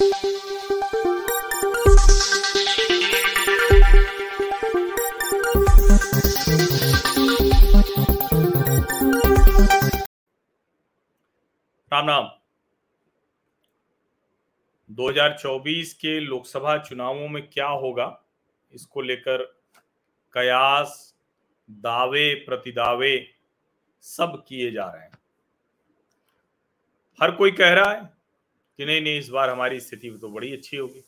[0.00, 0.12] राम राम
[14.90, 18.24] 2024 के लोकसभा चुनावों में क्या होगा?
[18.72, 19.58] इसको लेकर
[20.32, 21.14] कयास,
[21.70, 23.34] दावे, प्रतिदावे
[24.00, 25.18] सब किए जा रहे हैं।
[27.22, 28.19] हर कोई कह रहा है
[28.80, 31.04] कि नहीं नहीं, इस बार हमारी स्थिति तो बड़ी अच्छी होगी।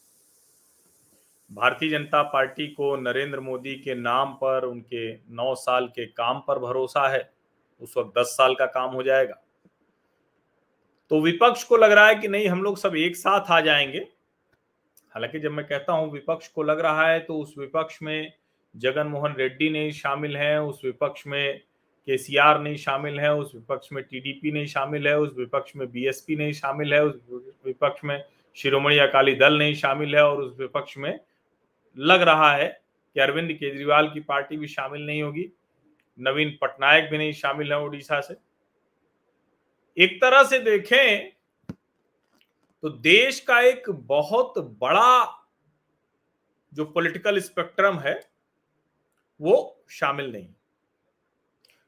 [1.52, 6.58] भारतीय जनता पार्टी को नरेंद्र मोदी के नाम पर, उनके नौ साल के काम पर
[6.58, 7.32] भरोसा है।
[7.80, 9.42] उस वक्त दस साल का काम हो जाएगा।
[11.10, 13.98] तो विपक्ष को लग रहा है कि नहीं, हम लोग सब एक साथ आ जाएँगे।
[15.10, 18.32] हालाँकि जब मैं कहता हूँ विपक्ष को लग रहा है तो उस विपक्ष में
[18.76, 21.60] जगन मोहन रेड्डी नहीं शामिल है, उस विपक्ष में
[22.08, 26.36] केसीआर नहीं शामिल है, उस विपक्ष में टीडीपी नहीं शामिल है, उस विपक्ष में बीएसपी
[26.36, 28.24] नहीं शामिल है, उस विपक्ष में
[28.56, 31.18] शिरोमणि अकाली दल नहीं शामिल है और उस विपक्ष में
[31.96, 32.66] लग रहा है
[33.16, 35.48] कि अरविंद केजरीवाल की पार्टी भी शामिल नहीं होगी।
[36.18, 38.34] नवीन पटनायक भी नहीं शामिल है उड़ीसा से।
[39.96, 41.30] एक तरह से देखें
[42.82, 45.38] तो देश का एक बहुत बड़ा
[46.72, 48.18] जो पॉलिटिकल स्पेक्ट्रम है,
[49.40, 50.48] वो शामिल नहीं।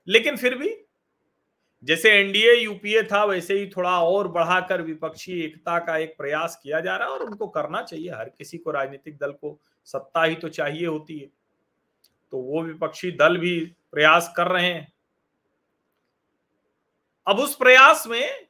[0.09, 0.77] लेकिन फिर भी,
[1.85, 6.81] जैसे एनडीए यूपीए था, वैसे ही थोड़ा और बढ़ाकर विपक्षी एकता का एक प्रयास किया
[6.81, 10.35] जा रहा है और उनको करना चाहिए। हर किसी को राजनीतिक दल को सत्ता ही
[10.35, 11.27] तो चाहिए होती है।
[12.33, 13.59] तो वो विपक्षी दल भी
[13.93, 14.93] प्रयास कर रहे हैं।
[17.27, 18.47] अब उस प्रयास में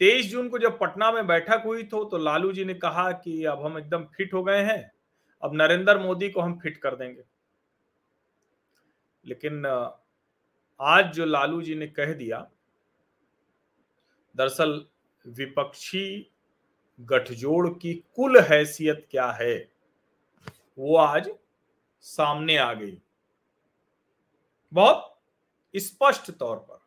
[0.00, 3.44] तेईस जून को जब पटना में बैठक हुई तो तो लालू जी ने कहा कि
[3.44, 4.90] अब हम एकदम फिट हो गए हैं,
[5.42, 7.22] अब नरेंद्र मोदी को हम फिट कर देंगे।
[9.24, 9.62] लेकिन
[10.80, 12.38] आज जो लालू जी ने कह दिया,
[14.34, 14.84] दरअसल
[15.24, 16.30] विपक्षी
[16.98, 19.56] गठजोड़ की कुल हैसियत क्या है,
[20.78, 21.30] वो आज
[22.04, 22.98] सामने आ गई।
[24.72, 25.12] बहुत
[25.74, 26.78] स्पष्ट तौर पर।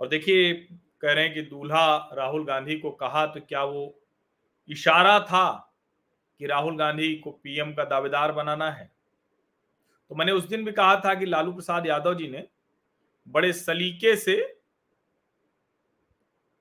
[0.00, 0.54] और देखिए,
[1.02, 3.94] कह रहे हैं कि दूल्हा राहुल गांधी को कहा तो क्या वो
[4.68, 5.74] इशारा था
[6.40, 8.90] कि राहुल गांधी को पीएम का दावेदार बनाना है?
[10.12, 12.44] तो मैंने उस दिन भी कहा था कि लालू प्रसाद यादव जी ने
[13.28, 14.34] बड़े सलीके से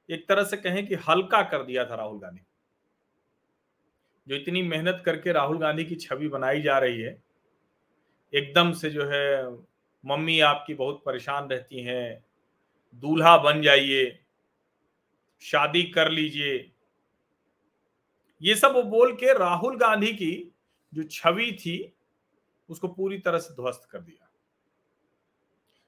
[0.10, 2.42] एक तरह से कहें कि हल्का कर दिया था राहुल गांधी।
[4.28, 7.24] जो इतनी मेहनत करके राहुल गांधी की छवि बनाई जा रही है,
[8.34, 9.52] एकदम से जो है,
[10.04, 12.26] मम्मी आपकी बहुत परेशान रहती हैं,
[12.96, 14.20] दूल्हा बन जाइए,
[15.42, 16.72] शादी कर लीजिए।
[18.42, 20.54] ये सब वो बोल के राहुल गांधी की
[20.94, 21.94] जो छवि थी
[22.72, 24.28] उसको पूरी तरह से ध्वस्त कर दिया।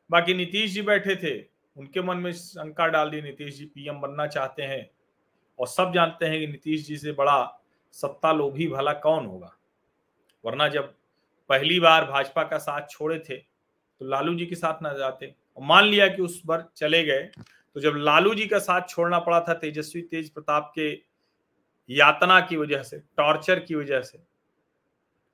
[0.10, 1.40] बाकी नीतीश जी बैठे थे,
[1.76, 4.90] उनके मन में शंका डाल दी, नीतीश जी पीएम बनना चाहते हैं
[5.60, 7.60] और सब जानते हैं कि नीतीश जी से बड़ा
[7.94, 9.56] सत्ता लोभी भला कौन होगा।
[10.44, 10.94] वरना जब
[11.50, 15.64] पहली बार भाजपा का साथ छोड़े थे तो लालू जी के साथ ना जाते। और
[15.64, 17.24] मान लिया कि उस बार चले गए
[17.76, 20.92] तो जब लालू जी का साथ छोड़ना पड़ा था तेजस्वी तेज प्रताप के
[21.90, 24.18] यातना की वजह से, टॉर्चर की वजह से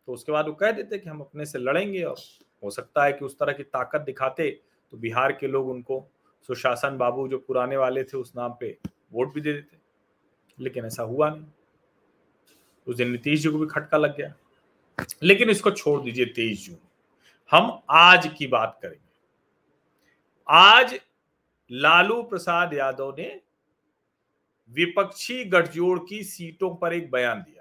[0.09, 2.15] तो उसके बाद वो कह देते कि हम अपने से लड़ेंगे और
[2.63, 4.61] हो सकता है कि उस तरह की ताकत दिखाते
[4.91, 6.11] तो बिहार के लोग उनको
[6.47, 8.77] सुशासन बाबू जो पुराने वाले थे उस नाम पे
[9.11, 9.77] वोट भी दे देते।
[10.59, 11.45] लेकिन ऐसा हुआ नहीं।
[12.87, 14.33] उस दिन नीतीश जी को भी खटका लग गया।
[15.23, 16.77] लेकिन इसको छोड़ दीजिए तेईस जून।
[17.51, 19.09] हम आज की बात करेंगे।
[20.49, 20.99] आज
[21.71, 23.41] लालू प्रसाद यादव ने
[24.69, 27.58] विपक्षी गठजोड़ की सीटों पर एक बयान दिया।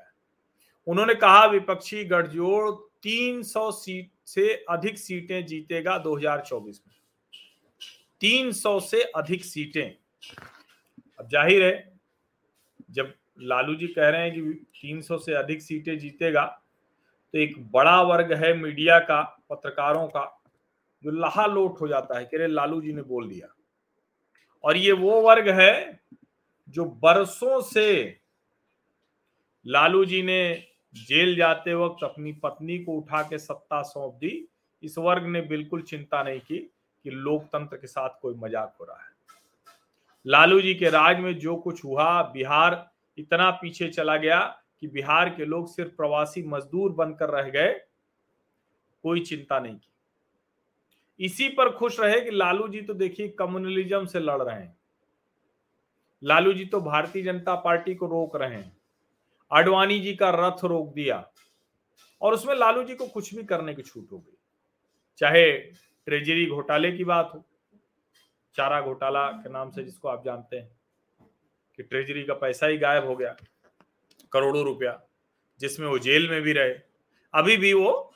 [0.88, 2.71] उन्होंने कहा, विपक्षी गठजोड़
[3.03, 6.94] 300 सीट से अधिक सीटें जीतेगा 2024 में।
[8.21, 9.91] 300 से अधिक सीटें।
[11.19, 11.93] अब ज़ाहिर है,
[12.91, 14.41] जब लालू जी कह रहे हैं कि
[14.81, 16.44] 300 से अधिक सीटें जीतेगा
[17.34, 20.43] तो एक बड़ा वर्ग है मीडिया का, पत्रकारों का,
[21.05, 23.49] जो लहा लोट हो जाता है कि लालू जी ने बोल दिया।
[24.65, 26.00] और ये वो वर्ग है
[26.69, 28.20] जो बरसों से
[29.67, 34.49] लालू जी ने जेल जाते वक्त अपनी पत्नी को उठा के सत्ता सौंप दी।
[34.82, 36.58] इस वर्ग ने बिल्कुल चिंता नहीं की
[37.05, 39.11] कि लोकतंत्र के साथ कोई मज़ाक हो रहा है।
[40.26, 44.40] लालू जी के राज में जो कुछ हुआ, बिहार इतना पीछे चला गया
[44.81, 47.73] कि बिहार के लोग सिर्फ़ प्रवासी मजदूर बनकर रह गए।
[49.05, 54.20] कोई चिंता नहीं की। इसी पर खुश रहे कि लालू जी तो देखिए कम्युनलिज्म से
[54.20, 54.76] लड़ रहे हैं।
[56.23, 58.78] लालू जी तो भारतीय जनता पार्टी को रोक रहे हैं।
[59.50, 61.25] आडवाणी जी का रथ रोक दिया
[62.23, 64.37] और उसमें लालू जी को कुछ भी करने की छूट हो गई।
[65.19, 67.45] चाहे ट्रेजरी घोटाले की बात हो,
[68.56, 70.69] चारा घोटाला के नाम से जिसको आप जानते हैं
[71.79, 73.37] कि ट्रेजरी का पैसा ही गायब हो गया,
[74.33, 75.00] करोड़ों रुपया,
[75.61, 76.75] जिसमें वो जेल में भी रहे।
[77.35, 78.15] अभी भी वो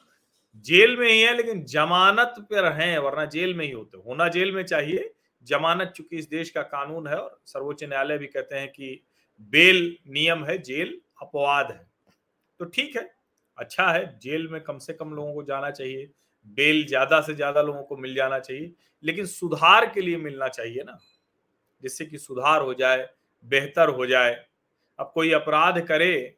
[0.67, 4.52] जेल में ही है, लेकिन जमानत पर हैं, वरना जेल में ही होते। होना जेल
[4.52, 5.12] में चाहिए।
[5.46, 9.00] जमानत चूँकि इस देश का कानून है और सर्वोच्च न्यायालय भी कहते हैं कि
[9.40, 11.86] बेल नियम है, जेल अपवाद है।
[12.60, 13.10] तो ठीक है
[13.58, 16.10] अच्छा है, जेल में कम से कम लोगों को जाना चाहिए,
[16.46, 18.72] बेल ज़्यादा से ज़्यादा लोगों को मिल जाना चाहिए,
[19.04, 20.98] लेकिन सुधार के लिए मिलना चाहिए ना,
[21.82, 23.08] जिससे कि सुधार हो जाए,
[23.44, 24.34] बेहतर हो जाए।
[24.98, 26.36] अब कोई अपराध करे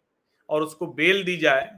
[0.48, 1.70] और उसको बेल दी जाए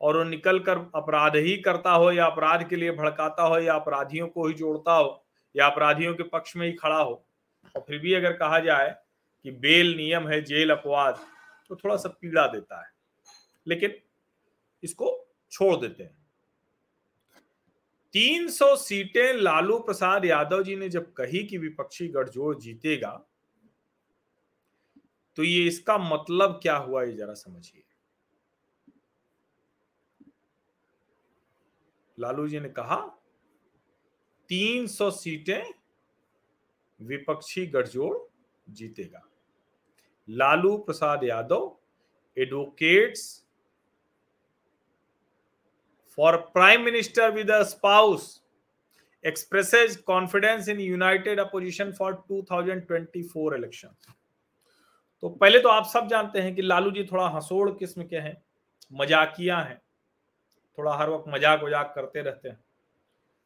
[0.00, 3.74] और वो निकल कर अपराध ही करता हो या अपराध के लिए भड़काता हो या
[3.74, 5.22] अपराधियों को ही जोड़ता हो
[5.54, 7.22] या अपराधियों के पक्ष में ही खड़ा हो,
[7.74, 8.94] और फिर भी अगर कहा जाए
[9.44, 11.20] कि बेल नियम है, जेल अपवाद
[11.70, 12.92] तो थोड़ा सा पीड़ा देता है,
[13.66, 13.94] लेकिन
[14.82, 15.08] इसको
[15.52, 16.16] छोड़ देते हैं।
[18.14, 23.10] 300 सीटें लालू प्रसाद यादव जी ने जब कही कि विपक्षी गठजोड़ जीतेगा
[25.36, 27.82] तो ये इसका मतलब क्या हुआ, ये जरा समझिए।
[32.18, 32.96] लालू जी ने कहा
[34.50, 35.62] 300 सीटें
[37.00, 38.16] विपक्षी गठजोड़
[38.66, 39.26] जीतेगा।
[40.30, 41.76] Lalu Prasad Yadav
[42.36, 43.22] advocates
[46.18, 48.42] for prime minister with spouse
[49.24, 53.88] expresses confidence in united opposition for 2024 election
[55.22, 58.36] तो पहले तो आप सब जानते हैं कि लालू जी थोड़ा हंसोड़ किस्म के हैं,
[58.92, 59.76] मजाकिया हैं,
[60.78, 62.58] थोड़ा हर वक्त मज़ाक वजाक करते रहते हैं।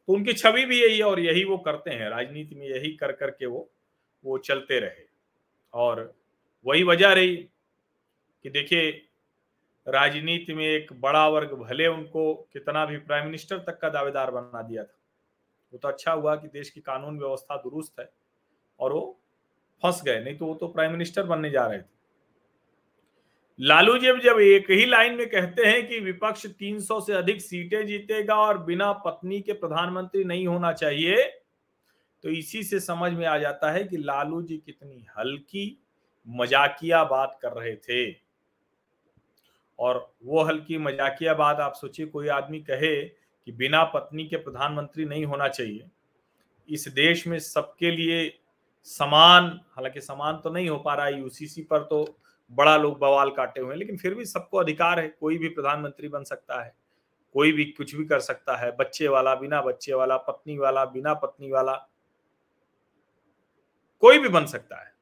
[0.07, 3.11] तो उनकी छवि भी यही है और यही वो करते हैं, राजनीति में यही कर
[3.11, 3.69] करके वो
[4.23, 5.05] वो चलते रहे।
[5.73, 6.13] और
[6.65, 8.91] वही वजह रही कि देखिए,
[9.87, 14.61] राजनीति में एक बड़ा वर्ग भले उनको कितना भी प्राइम मिनिस्टर तक का दावेदार बना
[14.61, 14.97] दिया था,
[15.73, 18.09] वो तो अच्छा हुआ कि देश की कानून व्यवस्था दुरुस्त है
[18.79, 19.19] और वो
[19.83, 21.93] फंस गए, नहीं तो वो तो प्राइम मिनिस्टर बनने जा रहे थे।
[23.59, 27.85] लालू जी जब एक ही लाइन में कहते हैं कि विपक्ष 300 से अधिक सीटें
[27.87, 31.23] जीतेगा और बिना पत्नी के प्रधानमंत्री नहीं होना चाहिए
[32.23, 35.65] तो इसी से समझ में आ जाता है कि लालू जी कितनी हल्की
[36.27, 38.15] मजाकिया बात कर रहे थे।
[39.79, 45.05] और वो हल्की मजाकिया बात आप सोचिए, कोई आदमी कहे कि बिना पत्नी के प्रधानमंत्री
[45.05, 45.89] नहीं होना चाहिए।
[46.69, 48.39] इस देश में सबके लिए
[48.83, 52.19] समान, हालाँकि समान तो नहीं हो पा रहा है यूसीसी पर तो
[52.51, 56.07] बड़ा लोग बवाल काटे हुए हैं, लेकिन फिर भी सबको अधिकार है, कोई भी प्रधानमंत्री
[56.07, 56.75] बन सकता है,
[57.33, 61.13] कोई भी कुछ भी कर सकता है, बच्चे वाला, बिना बच्चे वाला, पत्नी वाला, बिना
[61.13, 61.89] पत्नी वाला,
[63.99, 64.94] कोई भी बन सकता है।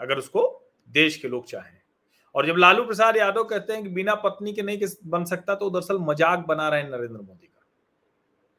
[0.00, 0.42] अगर उसको
[0.90, 1.80] देश के लोग चाहें।
[2.34, 5.70] और जब लालू प्रसाद यादव कहते हैं कि बिना पत्नी के नहीं बन सकता तो
[5.70, 7.60] दरअसल मज़ाक बना रहे हैं नरेंद्र मोदी का।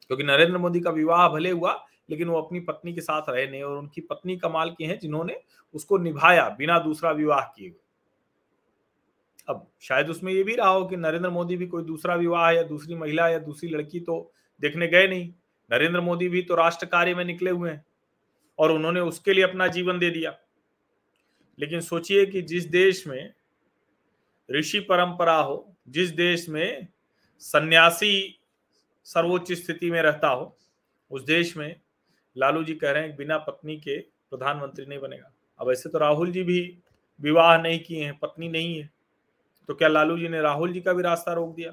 [0.06, 1.72] क्योंकि नरेंद्र मोदी का विवाह भले हुआ,
[2.10, 5.40] लेकिन वो अपनी पत्नी के साथ रहे नहीं और उनकी पत्नी कमाल की है जिन्होंने
[5.74, 7.80] उसको निभाया बिना दूसरा विवाह किए हुए।
[9.48, 12.62] अब शायद उसमें ये भी रहा हो कि नरेंद्र मोदी भी कोई दूसरा विवाह या
[12.64, 14.20] दूसरी महिला या दूसरी लड़की तो
[14.62, 15.28] देखने गए नहीं।
[15.70, 17.84] नरेंद्र मोदी भी तो राष्ट्र कार्य में निकले हुए हैं
[18.58, 20.30] और उन्होंने उसके लिए अपना जीवन दे दिया।
[21.58, 23.32] लेकिन सोचिए कि जिस देश में
[24.48, 26.86] ऋषि परंपरा हो, जिस देश में
[27.42, 28.38] सन्यासी
[29.06, 30.56] सर्वोच्च स्थिति में रहता हो,
[31.10, 31.80] उस देश में
[32.36, 36.30] लालू जी कह रहे हैं बिना पत्नी के प्रधानमंत्री नहीं बनेगा। अब ऐसे तो राहुल
[36.32, 36.78] जी भी
[37.20, 38.90] विवाह नहीं किए हैं, पत्नी नहीं है
[39.68, 41.70] तो क्या लालू जी ने राहुल जी का भी रास्ता रोक दिया?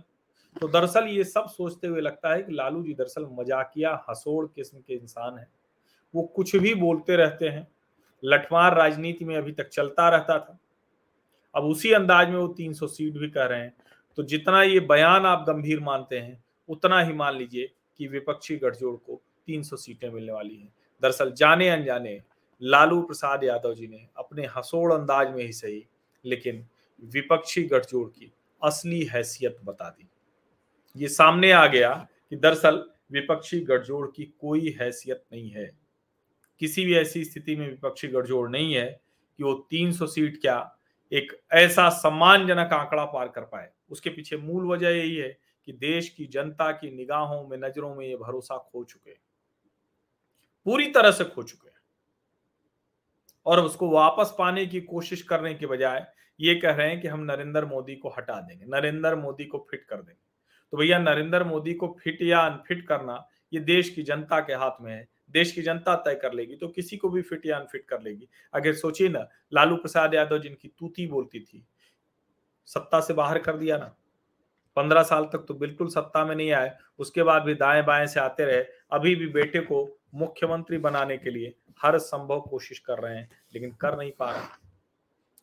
[0.55, 4.77] तो दरअसल ये सब सोचते हुए लगता है कि लालू जी दरअसल मजाकिया, हसोड़ किस्म
[4.77, 5.47] के इंसान है।
[6.13, 7.67] वो कुछ भी बोलते रहते हैं
[8.23, 10.59] लठमार राजनीति में अभी तक चलता रहता था।
[11.55, 13.73] अब उसी अंदाज में वो 300 सीट भी कह रहे हैं।
[14.15, 18.95] तो जितना ये बयान आप गंभीर मानते हैं, उतना ही मान लीजिए कि विपक्षी गठजोड़
[18.95, 22.21] को 300 सीटें मिलने वाली हैं। दरअसल जाने अनजाने
[22.61, 25.85] लालू प्रसाद यादव जी ने अपने हसोड़ अंदाज में ही सही,
[26.25, 26.67] लेकिन
[27.03, 28.31] विपक्षी गठजोड़ की
[28.63, 30.07] असली हैसियत बता दी।
[30.95, 35.82] ये सामने आ गया कि दरअसल विपक्षी गठजोड़ की कोई हैसियत नहीं है।
[36.63, 39.01] किसी भी ऐसी स्थिति में विपक्षी गठजोड़ नहीं है
[39.39, 40.77] कि वो 300 सीट क्या
[41.11, 46.09] एक ऐसा सम्मानजनक आंकड़ा पार कर पाए। उसके पीछे मूल वजह यही है कि देश
[46.09, 49.11] की जनता की निगाहों में, नज़रों में ये भरोसा खो चुके
[50.65, 51.69] पूरी तरह से खो चुके
[53.45, 56.07] और उसको वापस पाने की कोशिश करने के बजाय
[56.39, 59.83] ये कह रहे हैं कि हम नरेंद्र मोदी को हटा देंगे, नरेंद्र मोदी को फिट
[59.83, 60.21] कर देंगे।
[60.71, 64.81] तो भैया, नरेंद्र मोदी को फिट या अनफिट करना ये देश की जनता के हाथ
[64.81, 67.85] में है। देश की जनता तय कर लेगी तो किसी को भी फिट या अनफिट
[67.85, 71.65] कर लेगी। अगर सोचिए ना, लालू प्रसाद यादव जिनकी तूती बोलती थी,
[72.67, 73.95] सत्ता से बाहर कर दिया ना,
[74.77, 78.19] पंद्रह साल तक तो बिल्कुल सत्ता में नहीं आए, उसके बाद भी दाएँ बाएँ से
[78.19, 83.15] आते रहे, अभी भी बेटे को मुख्यमंत्री बनाने के लिए हर संभव कोशिश कर रहे
[83.15, 84.61] हैं, लेकिन कर नहीं पा रहे।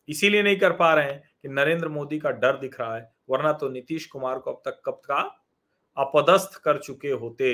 [0.09, 3.51] इसीलिए नहीं कर पा रहे हैं कि नरेंद्र मोदी का डर दिख रहा है, वरना
[3.53, 5.19] तो नीतीश कुमार को अब तक कब का
[5.97, 7.53] अपदस्थ कर चुके होते।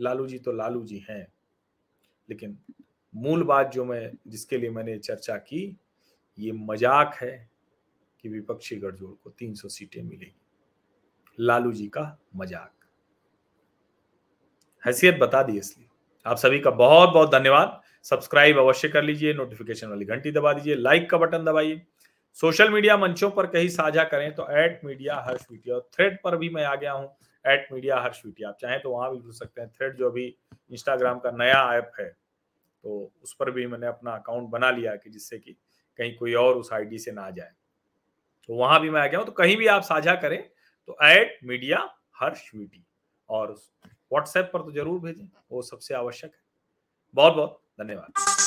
[0.00, 1.26] लालू जी तो लालू जी हैं।
[2.28, 2.58] लेकिन
[3.14, 5.76] मूल बात जो मैं, जिसके लिए मैंने चर्चा की,
[6.38, 7.48] ये मज़ाक है
[8.24, 10.34] कि विपक्षी गठजोड़ को 300 सीटें मिलेगी।
[11.38, 12.72] लालू जी का मज़ाक।
[14.82, 15.88] हैसियत बता दी इसलिए।
[16.26, 20.74] आप सभी का बहुत बहुत धन्यवाद। सब्सक्राइब अवश्य कर लीजिए, नोटिफिकेशन वाली घंटी दबा दीजिए,
[20.74, 21.80] लाइक का बटन दबाइए।
[22.36, 26.48] सोशल मीडिया मंचों पर कहीं साझा करें तो at media Harsh video thread पर भी
[26.50, 27.08] मैं आ गया हूँ।
[27.48, 30.26] एट मीडिया हर्ष वीडियो आप चाहें तो वहाँ भी जुड़ सकते हैं। थ्रेड जो अभी
[30.70, 32.08] इंस्टाग्राम का नया ऐप है
[32.84, 35.56] तो उस पर भी मैंने अपना अकाउंट बना लिया कि जिससे कि
[35.98, 37.52] कहीं कोई और उस आईडी से ना जाए।
[38.48, 40.42] तो वहाँ भी मैं आ गया हूँ तो कहीं भी आप साझा करें
[40.88, 41.88] तो एट मीडिया
[42.20, 42.84] हर वीटी
[43.30, 43.52] और
[44.12, 46.40] व्हाट्सएप पर तो ज़रूर भेजें, वो सबसे आवश्यक है।
[47.14, 48.37] बहुत बहुत धन्यवाद।